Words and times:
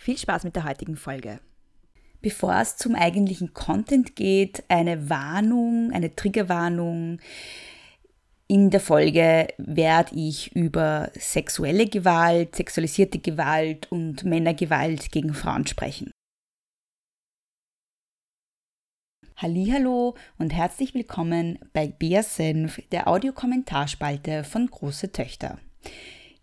Viel 0.00 0.16
Spaß 0.16 0.44
mit 0.44 0.56
der 0.56 0.64
heutigen 0.64 0.96
Folge. 0.96 1.40
Bevor 2.22 2.58
es 2.58 2.78
zum 2.78 2.94
eigentlichen 2.94 3.52
Content 3.52 4.16
geht, 4.16 4.64
eine 4.68 5.10
Warnung, 5.10 5.90
eine 5.92 6.16
Triggerwarnung. 6.16 7.20
In 8.46 8.70
der 8.70 8.80
Folge 8.80 9.48
werde 9.58 10.14
ich 10.16 10.56
über 10.56 11.10
sexuelle 11.14 11.86
Gewalt, 11.86 12.56
sexualisierte 12.56 13.18
Gewalt 13.18 13.92
und 13.92 14.24
Männergewalt 14.24 15.12
gegen 15.12 15.34
Frauen 15.34 15.66
sprechen. 15.66 16.10
Hallo 19.36 20.16
und 20.38 20.54
herzlich 20.54 20.94
willkommen 20.94 21.58
bei 21.74 21.88
Bea 21.88 22.22
Senf, 22.22 22.80
der 22.90 23.06
Audiokommentarspalte 23.06 24.44
von 24.44 24.66
Große 24.66 25.12
Töchter. 25.12 25.58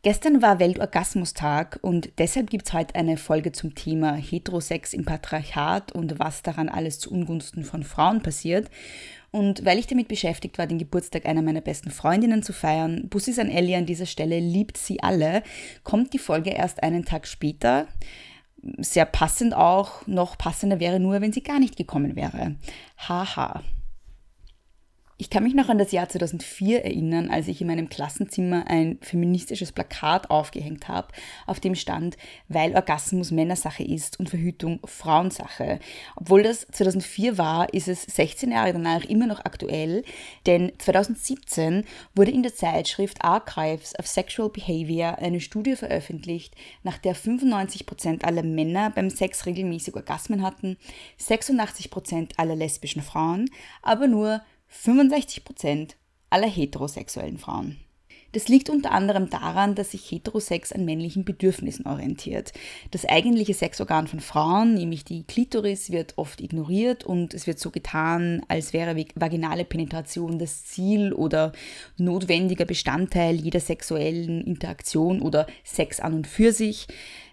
Gestern 0.03 0.43
war 0.43 0.59
Weltorgasmustag 0.59 1.79
und 1.81 2.11
deshalb 2.19 2.51
gibt 2.51 2.67
es 2.67 2.73
heute 2.73 2.95
eine 2.95 3.17
Folge 3.17 3.51
zum 3.51 3.73
Thema 3.73 4.13
Heterosex 4.13 4.93
im 4.93 5.05
Patriarchat 5.05 5.91
und 5.91 6.19
was 6.19 6.43
daran 6.43 6.69
alles 6.69 6.99
zu 6.99 7.11
Ungunsten 7.11 7.63
von 7.63 7.83
Frauen 7.83 8.21
passiert. 8.21 8.69
Und 9.31 9.65
weil 9.65 9.79
ich 9.79 9.87
damit 9.87 10.07
beschäftigt 10.07 10.59
war, 10.59 10.67
den 10.67 10.77
Geburtstag 10.77 11.25
einer 11.25 11.41
meiner 11.41 11.61
besten 11.61 11.89
Freundinnen 11.89 12.43
zu 12.43 12.53
feiern, 12.53 13.09
Bussi 13.09 13.39
an 13.41 13.49
Ellie 13.49 13.75
an 13.75 13.87
dieser 13.87 14.05
Stelle 14.05 14.39
liebt 14.39 14.77
sie 14.77 15.01
alle, 15.01 15.41
kommt 15.83 16.13
die 16.13 16.19
Folge 16.19 16.51
erst 16.51 16.83
einen 16.83 17.03
Tag 17.03 17.27
später. 17.27 17.87
Sehr 18.77 19.05
passend 19.05 19.55
auch, 19.55 20.05
noch 20.05 20.37
passender 20.37 20.79
wäre 20.79 20.99
nur, 20.99 21.21
wenn 21.21 21.33
sie 21.33 21.43
gar 21.43 21.59
nicht 21.59 21.75
gekommen 21.75 22.15
wäre. 22.15 22.55
Haha. 22.97 23.63
Ich 25.19 25.31
kann 25.31 25.43
mich 25.43 25.55
noch 25.55 25.67
an 25.67 25.79
das 25.79 25.91
Jahr 25.91 26.07
2004 26.07 26.85
erinnern, 26.85 27.31
als 27.31 27.47
ich 27.47 27.59
in 27.59 27.65
meinem 27.65 27.89
Klassenzimmer 27.89 28.65
ein 28.67 28.99
feministisches 29.01 29.71
Plakat 29.71 30.29
aufgehängt 30.29 30.87
habe, 30.87 31.07
auf 31.47 31.59
dem 31.59 31.73
stand, 31.73 32.17
weil 32.49 32.75
Orgasmus 32.75 33.31
Männersache 33.31 33.83
ist 33.83 34.19
und 34.19 34.29
Verhütung 34.29 34.79
Frauensache. 34.85 35.79
Obwohl 36.17 36.43
das 36.43 36.67
2004 36.67 37.39
war, 37.39 37.73
ist 37.73 37.87
es 37.87 38.03
16 38.03 38.51
Jahre 38.51 38.73
danach 38.73 39.05
immer 39.05 39.25
noch 39.25 39.39
aktuell, 39.39 40.03
denn 40.45 40.71
2017 40.77 41.85
wurde 42.13 42.29
in 42.29 42.43
der 42.43 42.53
Zeitschrift 42.53 43.23
Archives 43.23 43.97
of 43.97 44.05
Sexual 44.05 44.49
Behavior 44.49 45.17
eine 45.17 45.41
Studie 45.41 45.75
veröffentlicht, 45.75 46.53
nach 46.83 46.99
der 46.99 47.15
95% 47.15 48.23
aller 48.23 48.43
Männer 48.43 48.91
beim 48.91 49.09
Sex 49.09 49.47
regelmäßig 49.47 49.95
Orgasmen 49.95 50.43
hatten, 50.43 50.77
86% 51.19 52.33
aller 52.37 52.55
lesbischen 52.55 53.01
Frauen, 53.01 53.49
aber 53.81 54.05
nur 54.05 54.43
65% 54.71 55.95
aller 56.29 56.49
heterosexuellen 56.49 57.37
Frauen. 57.37 57.77
Das 58.33 58.49
liegt 58.49 58.69
unter 58.69 58.91
anderem 58.91 59.29
daran, 59.29 59.73
dass 59.73 59.91
sich 59.91 60.11
Heterosex 60.11 60.73
an 60.73 60.83
männlichen 60.83 61.23
Bedürfnissen 61.23 61.87
orientiert. 61.87 62.51
Das 62.91 63.05
eigentliche 63.05 63.53
Sexorgan 63.53 64.07
von 64.07 64.19
Frauen, 64.19 64.73
nämlich 64.73 65.05
die 65.05 65.23
Klitoris, 65.23 65.91
wird 65.91 66.17
oft 66.17 66.41
ignoriert 66.41 67.05
und 67.05 67.33
es 67.33 67.47
wird 67.47 67.57
so 67.57 67.71
getan, 67.71 68.43
als 68.49 68.73
wäre 68.73 68.95
vaginale 69.15 69.63
Penetration 69.63 70.39
das 70.39 70.65
Ziel 70.65 71.13
oder 71.13 71.53
notwendiger 71.97 72.65
Bestandteil 72.65 73.35
jeder 73.35 73.61
sexuellen 73.61 74.43
Interaktion 74.45 75.21
oder 75.21 75.47
Sex 75.63 76.01
an 76.01 76.13
und 76.13 76.27
für 76.27 76.51
sich. 76.51 76.87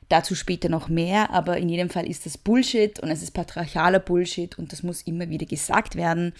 Dazu 0.08 0.34
später 0.34 0.68
noch 0.68 0.88
mehr, 0.88 1.30
aber 1.30 1.56
in 1.56 1.68
jedem 1.68 1.90
Fall 1.90 2.06
ist 2.06 2.26
das 2.26 2.38
Bullshit 2.38 3.00
und 3.00 3.10
es 3.10 3.22
ist 3.22 3.32
patriarchaler 3.32 4.00
Bullshit 4.00 4.58
und 4.58 4.72
das 4.72 4.82
muss 4.82 5.02
immer 5.02 5.28
wieder 5.28 5.46
gesagt 5.46 5.96
werden. 5.96 6.32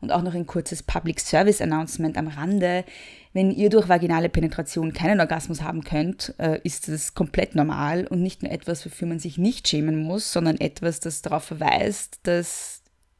Und 0.00 0.12
auch 0.12 0.22
noch 0.22 0.34
ein 0.34 0.46
kurzes 0.46 0.84
Public 0.84 1.18
Service 1.18 1.60
Announcement 1.60 2.16
am 2.16 2.28
Rande. 2.28 2.84
Wenn 3.32 3.50
ihr 3.50 3.68
durch 3.68 3.88
vaginale 3.88 4.28
Penetration 4.28 4.92
keinen 4.92 5.18
Orgasmus 5.18 5.62
haben 5.62 5.82
könnt, 5.82 6.34
äh, 6.38 6.60
ist 6.62 6.88
das 6.88 7.14
komplett 7.14 7.56
normal 7.56 8.06
und 8.06 8.22
nicht 8.22 8.44
nur 8.44 8.52
etwas, 8.52 8.86
wofür 8.86 9.08
man 9.08 9.18
sich 9.18 9.38
nicht 9.38 9.66
schämen 9.66 10.00
muss, 10.02 10.32
sondern 10.32 10.60
etwas, 10.60 11.00
das 11.00 11.20
darauf 11.20 11.44
verweist, 11.44 12.20
dass 12.22 12.77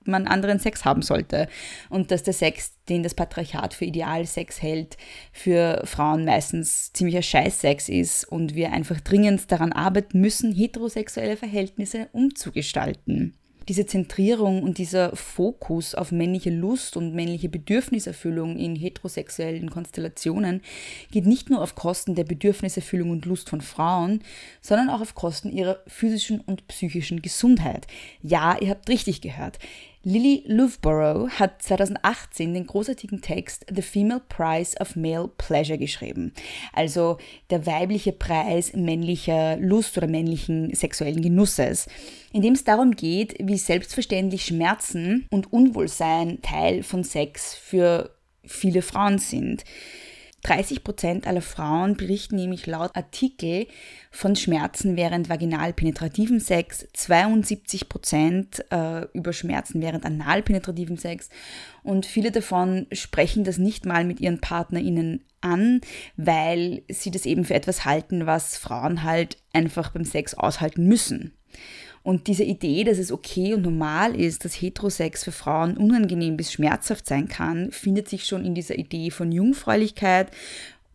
man 0.09 0.27
anderen 0.27 0.59
Sex 0.59 0.85
haben 0.85 1.03
sollte 1.03 1.49
und 1.91 2.11
dass 2.11 2.23
der 2.23 2.35
Sex, 2.35 2.73
den 2.89 3.03
das 3.03 3.15
Patriarchat 3.15 3.75
für 3.75 3.85
Idealsex 3.85 4.63
hält, 4.63 4.97
für 5.33 5.83
Frauen 5.85 6.25
meistens 6.25 6.93
ziemlicher 6.93 7.23
Scheißsex 7.23 7.89
ist 7.89 8.25
und 8.25 8.55
wir 8.55 8.73
einfach 8.73 9.01
dringend 9.01 9.51
daran 9.53 9.73
arbeiten 9.73 10.21
müssen, 10.21 10.53
heterosexuelle 10.53 11.37
Verhältnisse 11.37 12.09
umzugestalten 12.13 13.39
diese 13.69 13.85
Zentrierung 13.85 14.63
und 14.63 14.79
dieser 14.79 15.15
Fokus 15.15 15.95
auf 15.95 16.11
männliche 16.11 16.51
Lust 16.51 16.97
und 16.97 17.15
männliche 17.15 17.51
Bedürfniserfüllung 17.51 18.57
in 18.57 18.75
heterosexuellen 18.75 19.71
Konstellationen 19.71 20.63
geht 21.11 21.27
nicht 21.27 21.51
nur 21.51 21.63
auf 21.63 21.75
Kosten 21.75 22.15
der 22.15 22.25
Bedürfniserfüllung 22.25 23.11
und 23.11 23.27
Lust 23.27 23.51
von 23.51 23.61
Frauen, 23.61 24.23
sondern 24.63 24.89
auch 24.89 25.03
auf 25.03 25.15
Kosten 25.15 25.53
ihrer 25.53 25.81
physischen 25.87 26.41
und 26.41 26.67
psychischen 26.69 27.21
Gesundheit. 27.21 27.87
Ja, 28.23 28.57
ihr 28.59 28.71
habt 28.71 28.89
richtig 28.89 29.21
gehört. 29.21 29.59
Lily 30.05 30.45
Loughborough 30.47 31.29
hat 31.29 31.61
2018 31.61 32.55
den 32.55 32.67
großartigen 32.67 33.21
Text 33.21 33.67
The 33.69 33.83
Female 33.83 34.23
Price 34.29 34.81
of 34.81 34.95
Male 34.95 35.29
Pleasure 35.37 35.77
geschrieben, 35.77 36.33
also 36.73 37.19
der 37.51 37.67
weibliche 37.67 38.13
Preis 38.13 38.73
männlicher 38.75 39.57
Lust 39.57 39.99
oder 39.99 40.07
männlichen 40.07 40.73
sexuellen 40.73 41.21
Genusses, 41.21 41.89
in 42.33 42.43
dem 42.43 42.55
es 42.55 42.63
darum 42.63 42.93
geht, 42.93 43.35
wie 43.43 43.57
selbstverständlich 43.57 44.45
Schmerzen 44.45 45.27
und 45.31 45.53
Unwohlsein 45.53 46.41
Teil 46.43 46.85
von 46.85 47.03
Sex 47.03 47.55
für 47.55 48.11
viele 48.45 48.83
Frauen 48.83 49.19
sind. 49.19 49.65
30 50.43 50.85
Prozent 50.85 51.27
aller 51.27 51.43
Frauen 51.43 51.97
berichten 51.97 52.37
nämlich 52.37 52.67
laut 52.67 52.95
Artikel 52.95 53.67
von 54.11 54.37
Schmerzen 54.37 54.97
während 54.97 55.29
vaginal-penetrativem 55.29 56.39
Sex, 56.39 56.87
72 56.93 57.89
Prozent 57.89 58.65
äh, 58.71 59.07
über 59.13 59.33
Schmerzen 59.33 59.83
während 59.83 60.05
anal-penetrativem 60.05 60.97
Sex 60.97 61.29
und 61.83 62.07
viele 62.07 62.31
davon 62.31 62.87
sprechen 62.93 63.45
das 63.45 63.59
nicht 63.59 63.85
mal 63.85 64.05
mit 64.05 64.21
ihren 64.21 64.41
PartnerInnen 64.41 65.25
an, 65.41 65.81
weil 66.17 66.83
sie 66.89 67.11
das 67.11 67.27
eben 67.27 67.45
für 67.45 67.55
etwas 67.55 67.85
halten, 67.85 68.27
was 68.27 68.57
Frauen 68.57 69.03
halt 69.03 69.39
einfach 69.53 69.91
beim 69.91 70.05
Sex 70.05 70.35
aushalten 70.35 70.87
müssen. 70.87 71.33
Und 72.09 72.27
diese 72.27 72.43
Idee, 72.43 72.85
dass 72.85 72.97
es 72.97 73.13
okay 73.13 73.53
und 73.53 73.61
normal 73.61 74.19
ist, 74.19 74.47
dass 74.47 74.55
Heterosex 74.55 75.25
für 75.25 75.31
Frauen 75.31 75.77
unangenehm 75.77 76.39
bis 76.39 76.51
schmerzhaft 76.51 77.07
sein 77.07 77.29
kann, 77.29 77.71
findet 77.71 78.09
sich 78.09 78.25
schon 78.25 78.47
in 78.47 78.55
dieser 78.55 78.79
Idee 78.79 79.11
von 79.11 79.31
Jungfräulichkeit 79.31 80.31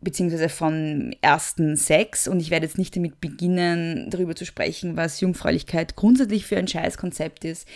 beziehungsweise 0.02 0.50
von 0.50 1.16
ersten 1.22 1.75
Sex. 1.75 2.28
Und 2.28 2.40
ich 2.40 2.50
werde 2.50 2.66
jetzt 2.66 2.79
nicht 2.79 2.96
damit 2.96 3.22
beginnen, 3.22 4.09
darüber 4.09 4.35
zu 4.35 4.44
sprechen, 4.44 4.97
was 4.97 5.22
Jungfräulichkeit 5.22 5.96
grundsätzlich 5.96 6.47
für 6.47 6.57
ein 6.57 6.68
Scheißkonzept 6.68 7.46
ist. 7.46 7.68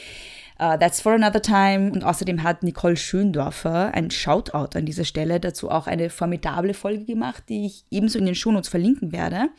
Uh, 0.60 0.76
that's 0.76 1.00
for 1.00 1.12
another 1.12 1.44
time. 1.44 1.92
Und 1.92 2.04
außerdem 2.04 2.42
hat 2.42 2.64
Nicole 2.64 2.98
Schöndorfer 2.98 3.94
ein 3.94 4.10
Shoutout 4.10 4.76
an 4.76 4.88
dieser 4.88 5.06
Stelle 5.06 5.40
dazu 5.40 5.70
auch 5.70 5.86
eine 5.86 6.10
formidable 6.10 6.74
Folge 6.74 7.06
gemacht, 7.06 7.44
die 7.50 7.68
ich 7.68 7.86
ebenso 7.92 8.18
in 8.18 8.26
den 8.26 8.34
Shownotes 8.34 8.70
verlinken 8.70 9.12
werde. 9.12 9.50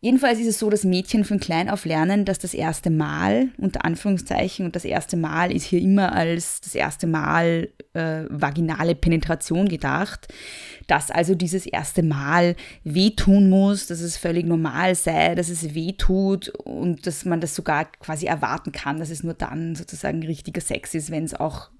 Jedenfalls 0.00 0.38
ist 0.38 0.46
es 0.46 0.58
so, 0.58 0.68
dass 0.68 0.84
Mädchen 0.84 1.24
von 1.24 1.40
klein 1.40 1.70
auf 1.70 1.86
lernen, 1.86 2.26
dass 2.26 2.38
das 2.38 2.52
erste 2.52 2.90
Mal, 2.90 3.48
unter 3.56 3.84
Anführungszeichen, 3.84 4.66
und 4.66 4.76
das 4.76 4.84
erste 4.84 5.16
Mal 5.16 5.50
ist 5.50 5.64
hier 5.64 5.80
immer 5.80 6.12
als 6.12 6.60
das 6.60 6.74
erste 6.74 7.06
Mal 7.06 7.70
äh, 7.94 8.24
vaginale 8.28 8.94
Penetration 8.94 9.68
gedacht, 9.68 10.28
dass 10.86 11.10
also 11.10 11.34
dieses 11.34 11.64
erste 11.64 12.02
Mal 12.02 12.56
wehtun 12.84 13.48
muss, 13.48 13.86
dass 13.86 14.00
es 14.00 14.18
völlig 14.18 14.44
normal 14.44 14.94
sei, 14.94 15.34
dass 15.34 15.48
es 15.48 15.74
wehtut 15.74 16.50
und 16.50 17.06
dass 17.06 17.24
man 17.24 17.40
das 17.40 17.54
sogar 17.54 17.86
quasi 17.86 18.26
erwarten 18.26 18.72
kann, 18.72 18.98
dass 18.98 19.10
es 19.10 19.22
nur 19.22 19.34
dann 19.34 19.74
sozusagen 19.74 20.22
richtiger 20.22 20.60
Sex 20.60 20.94
ist, 20.94 21.10
wenn 21.10 21.24
es 21.24 21.34
auch 21.34 21.70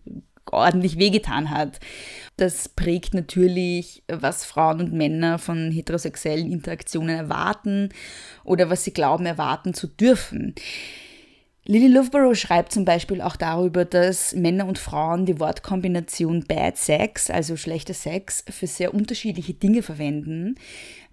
ordentlich 0.53 0.99
wehgetan 0.99 1.51
hat. 1.51 1.81
Das 2.37 2.69
prägt 2.69 3.15
natürlich, 3.15 4.03
was 4.09 4.45
Frauen 4.45 4.81
und 4.81 4.93
Männer 4.93 5.39
von 5.39 5.71
heterosexuellen 5.71 6.51
Interaktionen 6.51 7.17
erwarten 7.17 7.91
oder 8.45 8.71
was 8.71 8.85
sie 8.85 8.93
glauben 8.93 9.27
erwarten 9.27 9.75
zu 9.75 9.87
dürfen. 9.87 10.55
Lily 11.69 11.89
Loughborough 11.89 12.37
schreibt 12.37 12.71
zum 12.71 12.85
Beispiel 12.85 13.21
auch 13.21 13.35
darüber, 13.35 13.85
dass 13.85 14.33
Männer 14.37 14.69
und 14.69 14.79
Frauen 14.79 15.27
die 15.27 15.41
Wortkombination 15.41 16.45
Bad 16.45 16.77
Sex, 16.77 17.29
also 17.29 17.57
schlechter 17.57 17.93
Sex, 17.93 18.45
für 18.49 18.69
sehr 18.69 18.95
unterschiedliche 18.95 19.53
Dinge 19.53 19.83
verwenden. 19.83 20.55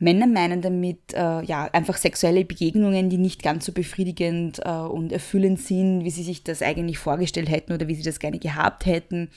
Männer 0.03 0.27
meinen 0.27 0.61
damit 0.61 1.13
äh, 1.13 1.44
ja 1.44 1.69
einfach 1.71 1.97
sexuelle 1.97 2.45
Begegnungen, 2.45 3.09
die 3.09 3.17
nicht 3.17 3.41
ganz 3.41 3.65
so 3.65 3.71
befriedigend 3.71 4.59
äh, 4.63 4.69
und 4.69 5.11
erfüllend 5.11 5.61
sind, 5.61 6.03
wie 6.03 6.09
sie 6.09 6.23
sich 6.23 6.44
das 6.44 6.61
eigentlich 6.61 6.97
vorgestellt 6.97 7.50
hätten 7.50 7.73
oder 7.73 7.88
wie 7.88 7.95
sie 7.95 8.03
das 8.03 8.19
gerne 8.19 8.38
gehabt 8.38 8.85
hätten. 8.85 9.29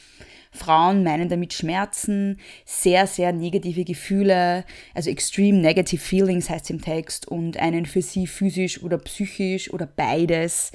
Frauen 0.51 1.05
meinen 1.05 1.29
damit 1.29 1.53
Schmerzen, 1.53 2.41
sehr, 2.65 3.07
sehr 3.07 3.33
negative 3.33 3.85
Gefühle, 3.85 4.65
also 4.95 5.11
extreme 5.11 5.59
negative 5.59 6.01
feelings 6.01 6.51
heißt 6.51 6.71
im 6.71 6.81
Text 6.81 7.29
und 7.29 7.59
einen 7.59 7.87
für 7.87 8.03
sie 8.03 8.27
physisch 8.27 8.83
oder 8.83 8.99
psychisch 8.99 9.73
oder 9.73 9.87
beides 9.87 10.73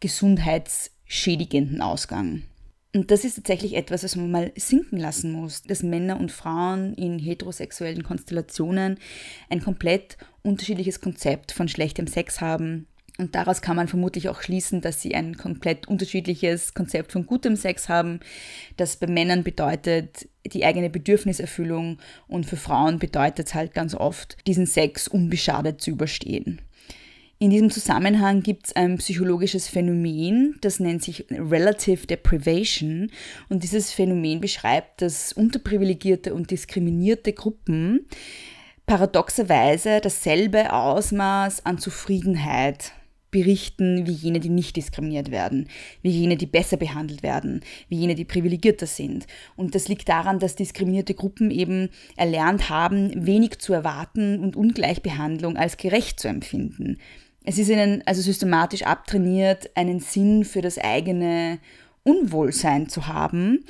gesundheitsschädigenden 0.00 1.80
Ausgang. 1.80 2.42
Und 2.92 3.12
das 3.12 3.24
ist 3.24 3.36
tatsächlich 3.36 3.76
etwas, 3.76 4.02
was 4.02 4.16
man 4.16 4.30
mal 4.30 4.52
sinken 4.56 4.98
lassen 4.98 5.30
muss, 5.30 5.62
dass 5.62 5.84
Männer 5.84 6.18
und 6.18 6.32
Frauen 6.32 6.94
in 6.94 7.20
heterosexuellen 7.20 8.02
Konstellationen 8.02 8.98
ein 9.48 9.62
komplett 9.62 10.16
unterschiedliches 10.42 11.00
Konzept 11.00 11.52
von 11.52 11.68
schlechtem 11.68 12.08
Sex 12.08 12.40
haben. 12.40 12.88
Und 13.18 13.34
daraus 13.34 13.60
kann 13.60 13.76
man 13.76 13.86
vermutlich 13.86 14.28
auch 14.28 14.40
schließen, 14.40 14.80
dass 14.80 15.02
sie 15.02 15.14
ein 15.14 15.36
komplett 15.36 15.86
unterschiedliches 15.86 16.74
Konzept 16.74 17.12
von 17.12 17.26
gutem 17.26 17.54
Sex 17.54 17.88
haben, 17.88 18.20
das 18.76 18.96
bei 18.96 19.06
Männern 19.06 19.44
bedeutet 19.44 20.28
die 20.46 20.64
eigene 20.64 20.88
Bedürfniserfüllung 20.88 21.98
und 22.28 22.46
für 22.46 22.56
Frauen 22.56 22.98
bedeutet 22.98 23.48
es 23.48 23.54
halt 23.54 23.74
ganz 23.74 23.94
oft, 23.94 24.38
diesen 24.46 24.66
Sex 24.66 25.06
unbeschadet 25.06 25.82
zu 25.82 25.90
überstehen. 25.90 26.62
In 27.42 27.48
diesem 27.48 27.70
Zusammenhang 27.70 28.42
gibt 28.42 28.66
es 28.66 28.76
ein 28.76 28.98
psychologisches 28.98 29.66
Phänomen, 29.66 30.58
das 30.60 30.78
nennt 30.78 31.02
sich 31.02 31.24
Relative 31.30 32.06
Deprivation. 32.06 33.10
Und 33.48 33.62
dieses 33.62 33.92
Phänomen 33.92 34.42
beschreibt, 34.42 35.00
dass 35.00 35.32
unterprivilegierte 35.32 36.34
und 36.34 36.50
diskriminierte 36.50 37.32
Gruppen 37.32 38.06
paradoxerweise 38.84 40.02
dasselbe 40.02 40.70
Ausmaß 40.70 41.64
an 41.64 41.78
Zufriedenheit 41.78 42.92
berichten 43.30 44.06
wie 44.06 44.12
jene, 44.12 44.40
die 44.40 44.50
nicht 44.50 44.76
diskriminiert 44.76 45.30
werden, 45.30 45.68
wie 46.02 46.10
jene, 46.10 46.36
die 46.36 46.46
besser 46.46 46.76
behandelt 46.76 47.22
werden, 47.22 47.62
wie 47.88 47.96
jene, 47.96 48.16
die 48.16 48.26
privilegierter 48.26 48.86
sind. 48.86 49.26
Und 49.56 49.74
das 49.74 49.88
liegt 49.88 50.10
daran, 50.10 50.40
dass 50.40 50.56
diskriminierte 50.56 51.14
Gruppen 51.14 51.50
eben 51.50 51.88
erlernt 52.16 52.68
haben, 52.68 53.26
wenig 53.26 53.60
zu 53.60 53.72
erwarten 53.72 54.40
und 54.40 54.56
Ungleichbehandlung 54.56 55.56
als 55.56 55.78
gerecht 55.78 56.20
zu 56.20 56.28
empfinden. 56.28 56.98
Es 57.44 57.58
ist 57.58 57.68
ihnen 57.68 58.02
also 58.06 58.20
systematisch 58.20 58.82
abtrainiert, 58.82 59.70
einen 59.74 60.00
Sinn 60.00 60.44
für 60.44 60.60
das 60.60 60.78
eigene 60.78 61.58
Unwohlsein 62.02 62.88
zu 62.88 63.06
haben. 63.06 63.64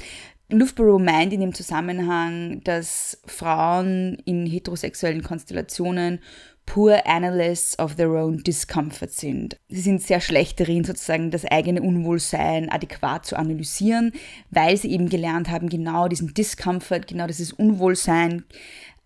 Loughborough 0.48 1.00
meint 1.00 1.32
in 1.32 1.40
dem 1.40 1.54
Zusammenhang, 1.54 2.60
dass 2.64 3.20
Frauen 3.24 4.18
in 4.24 4.46
heterosexuellen 4.46 5.22
Konstellationen 5.22 6.18
poor 6.66 7.04
analysts 7.04 7.78
of 7.78 7.96
their 7.96 8.10
own 8.10 8.42
discomfort 8.42 9.10
sind. 9.10 9.56
Sie 9.68 9.80
sind 9.80 10.02
sehr 10.02 10.20
schlecht 10.20 10.60
darin, 10.60 10.84
sozusagen 10.84 11.30
das 11.30 11.44
eigene 11.44 11.82
Unwohlsein 11.82 12.70
adäquat 12.70 13.26
zu 13.26 13.36
analysieren, 13.36 14.12
weil 14.50 14.76
sie 14.76 14.90
eben 14.90 15.08
gelernt 15.08 15.48
haben, 15.48 15.68
genau 15.68 16.08
diesen 16.08 16.34
Discomfort, 16.34 17.06
genau 17.06 17.26
dieses 17.26 17.52
Unwohlsein 17.52 18.44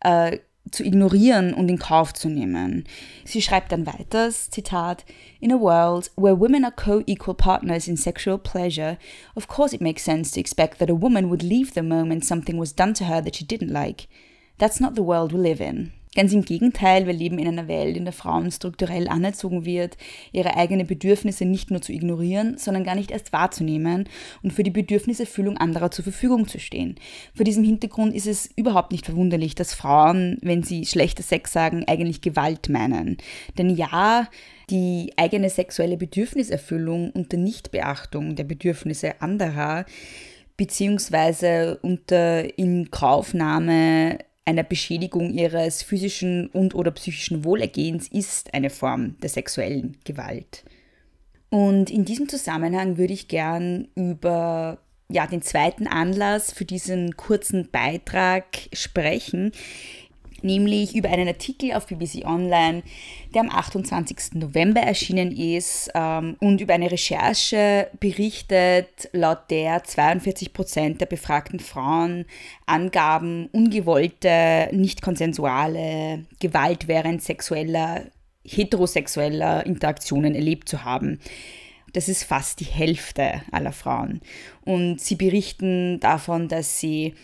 äh, 0.00 0.38
zu 0.70 0.84
ignorieren 0.84 1.54
und 1.54 1.68
in 1.68 1.78
Kauf 1.78 2.12
zu 2.14 2.28
nehmen. 2.28 2.84
Sie 3.24 3.42
schreibt 3.42 3.72
dann 3.72 3.86
weiter, 3.86 4.30
Zitat, 4.30 5.04
In 5.40 5.52
a 5.52 5.60
world 5.60 6.10
where 6.16 6.38
women 6.38 6.64
are 6.64 6.72
co-equal 6.74 7.34
partners 7.34 7.86
in 7.86 7.96
sexual 7.96 8.38
pleasure, 8.38 8.98
of 9.34 9.46
course 9.46 9.74
it 9.74 9.80
makes 9.80 10.04
sense 10.04 10.32
to 10.32 10.40
expect 10.40 10.78
that 10.78 10.90
a 10.90 10.94
woman 10.94 11.30
would 11.30 11.42
leave 11.42 11.74
the 11.74 11.82
moment 11.82 12.24
something 12.24 12.58
was 12.58 12.74
done 12.74 12.94
to 12.94 13.04
her 13.04 13.20
that 13.20 13.36
she 13.36 13.44
didn't 13.44 13.72
like. 13.72 14.08
That's 14.58 14.80
not 14.80 14.94
the 14.94 15.02
world 15.02 15.32
we 15.32 15.40
live 15.40 15.60
in. 15.60 15.92
Ganz 16.14 16.32
im 16.32 16.44
Gegenteil, 16.44 17.06
wir 17.06 17.12
leben 17.12 17.38
in 17.38 17.48
einer 17.48 17.66
Welt, 17.66 17.96
in 17.96 18.04
der 18.04 18.12
Frauen 18.12 18.50
strukturell 18.50 19.08
anerzogen 19.08 19.64
wird, 19.64 19.96
ihre 20.32 20.56
eigenen 20.56 20.86
Bedürfnisse 20.86 21.44
nicht 21.44 21.70
nur 21.70 21.82
zu 21.82 21.92
ignorieren, 21.92 22.56
sondern 22.56 22.84
gar 22.84 22.94
nicht 22.94 23.10
erst 23.10 23.32
wahrzunehmen 23.32 24.08
und 24.42 24.52
für 24.52 24.62
die 24.62 24.70
Bedürfniserfüllung 24.70 25.56
anderer 25.56 25.90
zur 25.90 26.04
Verfügung 26.04 26.46
zu 26.46 26.60
stehen. 26.60 26.96
Vor 27.34 27.44
diesem 27.44 27.64
Hintergrund 27.64 28.14
ist 28.14 28.26
es 28.26 28.48
überhaupt 28.54 28.92
nicht 28.92 29.06
verwunderlich, 29.06 29.54
dass 29.54 29.74
Frauen, 29.74 30.38
wenn 30.42 30.62
sie 30.62 30.86
schlechter 30.86 31.22
Sex 31.22 31.52
sagen, 31.52 31.84
eigentlich 31.86 32.20
Gewalt 32.20 32.68
meinen. 32.68 33.16
Denn 33.58 33.70
ja, 33.70 34.28
die 34.70 35.12
eigene 35.16 35.50
sexuelle 35.50 35.96
Bedürfniserfüllung 35.96 37.10
unter 37.10 37.36
Nichtbeachtung 37.36 38.36
der 38.36 38.44
Bedürfnisse 38.44 39.20
anderer 39.20 39.84
beziehungsweise 40.56 41.78
unter 41.82 42.58
Inkaufnahme 42.58 44.18
einer 44.44 44.62
Beschädigung 44.62 45.30
ihres 45.30 45.82
physischen 45.82 46.48
und 46.48 46.74
oder 46.74 46.90
psychischen 46.90 47.44
Wohlergehens 47.44 48.08
ist 48.08 48.52
eine 48.52 48.70
Form 48.70 49.16
der 49.20 49.30
sexuellen 49.30 49.96
Gewalt. 50.04 50.64
Und 51.50 51.90
in 51.90 52.04
diesem 52.04 52.28
Zusammenhang 52.28 52.96
würde 52.96 53.12
ich 53.12 53.28
gern 53.28 53.88
über 53.94 54.78
ja, 55.08 55.26
den 55.26 55.42
zweiten 55.42 55.86
Anlass 55.86 56.52
für 56.52 56.64
diesen 56.64 57.16
kurzen 57.16 57.70
Beitrag 57.70 58.44
sprechen, 58.72 59.52
nämlich 60.44 60.94
über 60.94 61.08
einen 61.08 61.26
Artikel 61.26 61.72
auf 61.72 61.86
BBC 61.86 62.24
Online, 62.24 62.82
der 63.34 63.40
am 63.40 63.50
28. 63.50 64.34
November 64.34 64.80
erschienen 64.80 65.32
ist 65.32 65.90
ähm, 65.94 66.36
und 66.40 66.60
über 66.60 66.74
eine 66.74 66.90
Recherche 66.90 67.88
berichtet, 67.98 69.08
laut 69.12 69.50
der 69.50 69.82
42 69.82 70.52
Prozent 70.52 71.00
der 71.00 71.06
befragten 71.06 71.60
Frauen 71.60 72.26
angaben, 72.66 73.48
ungewollte, 73.52 74.68
nicht 74.72 75.02
konsensuale 75.02 76.26
Gewalt 76.38 76.86
während 76.86 77.22
sexueller, 77.22 78.02
heterosexueller 78.44 79.66
Interaktionen 79.66 80.34
erlebt 80.34 80.68
zu 80.68 80.84
haben. 80.84 81.18
Das 81.94 82.08
ist 82.08 82.24
fast 82.24 82.60
die 82.60 82.64
Hälfte 82.64 83.42
aller 83.52 83.72
Frauen. 83.72 84.20
Und 84.64 85.00
sie 85.00 85.14
berichten 85.14 86.00
davon, 86.00 86.48
dass 86.48 86.80
sie 86.80 87.14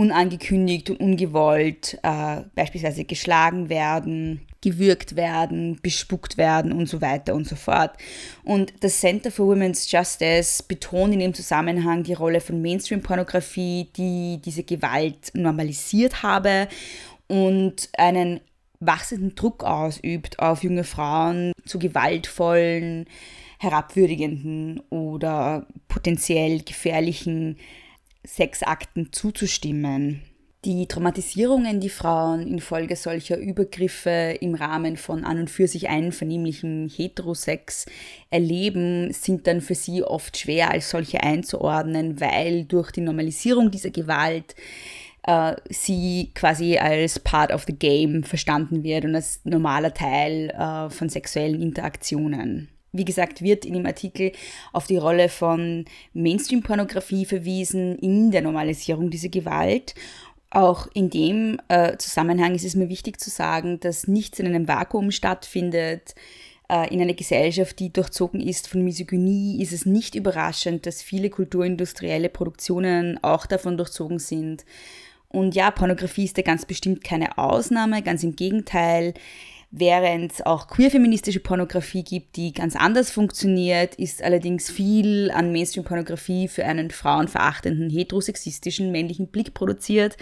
unangekündigt 0.00 0.88
und 0.88 0.98
ungewollt 0.98 1.98
äh, 2.02 2.40
beispielsweise 2.54 3.04
geschlagen 3.04 3.68
werden, 3.68 4.40
gewürgt 4.62 5.14
werden, 5.14 5.78
bespuckt 5.82 6.38
werden 6.38 6.72
und 6.72 6.88
so 6.88 7.02
weiter 7.02 7.34
und 7.34 7.46
so 7.46 7.54
fort. 7.54 7.92
Und 8.42 8.72
das 8.80 8.98
Center 8.98 9.30
for 9.30 9.46
Women's 9.46 9.92
Justice 9.92 10.62
betont 10.66 11.12
in 11.12 11.20
dem 11.20 11.34
Zusammenhang 11.34 12.02
die 12.02 12.14
Rolle 12.14 12.40
von 12.40 12.62
Mainstream-Pornografie, 12.62 13.90
die 13.94 14.40
diese 14.42 14.62
Gewalt 14.62 15.32
normalisiert 15.34 16.22
habe 16.22 16.68
und 17.28 17.90
einen 17.98 18.40
wachsenden 18.80 19.34
Druck 19.34 19.64
ausübt 19.64 20.38
auf 20.38 20.62
junge 20.62 20.84
Frauen 20.84 21.52
zu 21.66 21.78
gewaltvollen, 21.78 23.04
herabwürdigenden 23.58 24.80
oder 24.88 25.66
potenziell 25.88 26.62
gefährlichen 26.62 27.58
Sexakten 28.26 29.12
zuzustimmen. 29.12 30.22
Die 30.66 30.86
Traumatisierungen, 30.86 31.80
die 31.80 31.88
Frauen 31.88 32.46
infolge 32.46 32.94
solcher 32.94 33.38
Übergriffe 33.38 34.36
im 34.42 34.54
Rahmen 34.54 34.98
von 34.98 35.24
an 35.24 35.38
und 35.38 35.48
für 35.48 35.66
sich 35.66 35.88
einvernehmlichen 35.88 36.90
Heterosex 36.94 37.86
erleben, 38.28 39.10
sind 39.10 39.46
dann 39.46 39.62
für 39.62 39.74
sie 39.74 40.02
oft 40.02 40.36
schwer 40.36 40.70
als 40.70 40.90
solche 40.90 41.22
einzuordnen, 41.22 42.20
weil 42.20 42.66
durch 42.66 42.90
die 42.90 43.00
Normalisierung 43.00 43.70
dieser 43.70 43.88
Gewalt 43.88 44.54
äh, 45.22 45.56
sie 45.70 46.30
quasi 46.34 46.76
als 46.76 47.18
Part 47.18 47.52
of 47.52 47.64
the 47.66 47.72
Game 47.72 48.22
verstanden 48.22 48.82
wird 48.82 49.06
und 49.06 49.14
als 49.14 49.40
normaler 49.44 49.94
Teil 49.94 50.50
äh, 50.50 50.90
von 50.90 51.08
sexuellen 51.08 51.62
Interaktionen. 51.62 52.68
Wie 52.92 53.04
gesagt, 53.04 53.42
wird 53.42 53.64
in 53.64 53.74
dem 53.74 53.86
Artikel 53.86 54.32
auf 54.72 54.86
die 54.86 54.96
Rolle 54.96 55.28
von 55.28 55.84
Mainstream-Pornografie 56.12 57.24
verwiesen 57.24 57.96
in 57.98 58.30
der 58.30 58.42
Normalisierung 58.42 59.10
dieser 59.10 59.28
Gewalt. 59.28 59.94
Auch 60.50 60.88
in 60.94 61.10
dem 61.10 61.60
äh, 61.68 61.96
Zusammenhang 61.98 62.54
ist 62.56 62.64
es 62.64 62.74
mir 62.74 62.88
wichtig 62.88 63.20
zu 63.20 63.30
sagen, 63.30 63.78
dass 63.78 64.08
nichts 64.08 64.40
in 64.40 64.46
einem 64.46 64.66
Vakuum 64.66 65.12
stattfindet. 65.12 66.16
Äh, 66.68 66.92
in 66.92 67.00
einer 67.00 67.14
Gesellschaft, 67.14 67.78
die 67.78 67.92
durchzogen 67.92 68.40
ist 68.40 68.68
von 68.68 68.82
Misogynie, 68.82 69.62
ist 69.62 69.72
es 69.72 69.86
nicht 69.86 70.16
überraschend, 70.16 70.86
dass 70.86 71.02
viele 71.02 71.30
kulturindustrielle 71.30 72.28
Produktionen 72.28 73.22
auch 73.22 73.46
davon 73.46 73.76
durchzogen 73.76 74.18
sind. 74.18 74.64
Und 75.28 75.54
ja, 75.54 75.70
Pornografie 75.70 76.24
ist 76.24 76.38
da 76.38 76.42
ganz 76.42 76.64
bestimmt 76.64 77.04
keine 77.04 77.38
Ausnahme, 77.38 78.02
ganz 78.02 78.24
im 78.24 78.34
Gegenteil. 78.34 79.14
Während 79.72 80.32
es 80.32 80.44
auch 80.44 80.66
queer-feministische 80.66 81.38
Pornografie 81.38 82.02
gibt, 82.02 82.34
die 82.34 82.52
ganz 82.52 82.74
anders 82.74 83.12
funktioniert, 83.12 83.94
ist 83.94 84.20
allerdings 84.20 84.68
viel 84.68 85.30
an 85.30 85.52
Mainstream-Pornografie 85.52 86.48
für 86.48 86.64
einen 86.64 86.90
frauenverachtenden, 86.90 87.88
heterosexistischen 87.88 88.90
männlichen 88.90 89.28
Blick 89.28 89.54
produziert. 89.54 90.16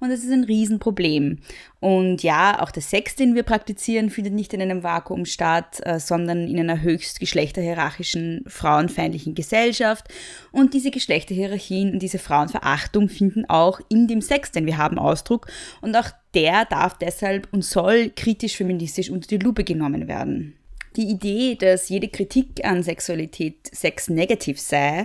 Und 0.00 0.08
das 0.08 0.24
ist 0.24 0.32
ein 0.32 0.44
Riesenproblem. 0.44 1.38
Und 1.78 2.22
ja, 2.22 2.60
auch 2.62 2.70
der 2.70 2.82
Sex, 2.82 3.16
den 3.16 3.34
wir 3.34 3.42
praktizieren, 3.42 4.08
findet 4.08 4.32
nicht 4.32 4.54
in 4.54 4.62
einem 4.62 4.82
Vakuum 4.82 5.26
statt, 5.26 5.80
äh, 5.84 6.00
sondern 6.00 6.48
in 6.48 6.58
einer 6.58 6.80
höchst 6.80 7.20
geschlechterhierarchischen, 7.20 8.44
frauenfeindlichen 8.46 9.34
Gesellschaft. 9.34 10.08
Und 10.52 10.72
diese 10.72 10.90
Geschlechterhierarchien 10.90 11.92
und 11.92 11.98
diese 12.00 12.18
Frauenverachtung 12.18 13.10
finden 13.10 13.44
auch 13.48 13.80
in 13.90 14.08
dem 14.08 14.22
Sex, 14.22 14.50
den 14.52 14.66
wir 14.66 14.78
haben, 14.78 14.98
Ausdruck. 14.98 15.48
Und 15.82 15.94
auch 15.94 16.08
der 16.34 16.64
darf 16.64 16.96
deshalb 16.96 17.48
und 17.52 17.64
soll 17.64 18.10
kritisch 18.10 18.56
feministisch 18.56 19.10
unter 19.10 19.28
die 19.28 19.38
Lupe 19.38 19.64
genommen 19.64 20.08
werden. 20.08 20.56
Die 20.96 21.08
Idee, 21.08 21.56
dass 21.56 21.88
jede 21.88 22.08
Kritik 22.08 22.64
an 22.64 22.82
Sexualität 22.82 23.68
sex-negativ 23.70 24.58
sei, 24.60 25.04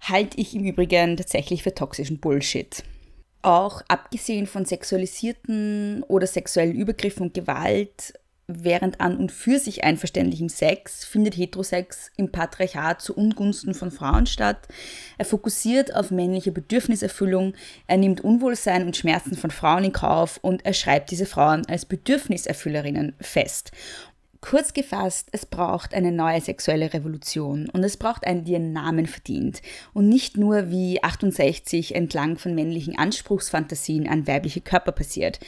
halte 0.00 0.38
ich 0.38 0.54
im 0.54 0.64
Übrigen 0.64 1.16
tatsächlich 1.16 1.62
für 1.62 1.74
toxischen 1.74 2.18
Bullshit. 2.18 2.84
Auch 3.42 3.82
abgesehen 3.88 4.46
von 4.46 4.64
sexualisierten 4.64 6.04
oder 6.04 6.26
sexuellen 6.26 6.74
Übergriffen 6.74 7.24
und 7.24 7.34
Gewalt 7.34 8.14
während 8.46 9.00
an 9.00 9.16
und 9.16 9.32
für 9.32 9.58
sich 9.58 9.84
einverständlichem 9.84 10.48
Sex 10.48 11.04
findet 11.04 11.36
Heterosex 11.36 12.10
im 12.16 12.30
Patriarchat 12.30 13.00
zu 13.00 13.16
Ungunsten 13.16 13.74
von 13.74 13.90
Frauen 13.90 14.26
statt. 14.26 14.68
Er 15.18 15.24
fokussiert 15.24 15.94
auf 15.94 16.10
männliche 16.10 16.52
Bedürfniserfüllung, 16.52 17.54
er 17.86 17.96
nimmt 17.96 18.22
Unwohlsein 18.22 18.84
und 18.84 18.96
Schmerzen 18.96 19.36
von 19.36 19.50
Frauen 19.50 19.84
in 19.84 19.92
Kauf 19.92 20.38
und 20.42 20.64
er 20.66 20.74
schreibt 20.74 21.10
diese 21.10 21.26
Frauen 21.26 21.66
als 21.66 21.86
Bedürfniserfüllerinnen 21.86 23.14
fest. 23.20 23.72
Kurz 24.42 24.74
gefasst, 24.74 25.28
es 25.30 25.46
braucht 25.46 25.94
eine 25.94 26.10
neue 26.10 26.40
sexuelle 26.40 26.92
Revolution 26.92 27.70
und 27.70 27.84
es 27.84 27.96
braucht 27.96 28.26
einen, 28.26 28.44
die 28.44 28.56
einen 28.56 28.72
Namen 28.72 29.06
verdient 29.06 29.62
und 29.94 30.08
nicht 30.08 30.36
nur 30.36 30.68
wie 30.68 31.02
68 31.02 31.94
entlang 31.94 32.36
von 32.38 32.54
männlichen 32.54 32.98
Anspruchsfantasien 32.98 34.08
an 34.08 34.26
weibliche 34.26 34.60
Körper 34.60 34.90
passiert. 34.90 35.38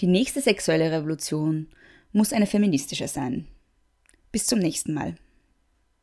Die 0.00 0.06
nächste 0.06 0.42
sexuelle 0.42 0.92
Revolution 0.92 1.68
muss 2.12 2.34
eine 2.34 2.46
feministische 2.46 3.08
sein. 3.08 3.48
Bis 4.32 4.44
zum 4.44 4.58
nächsten 4.58 4.92
Mal. 4.92 5.16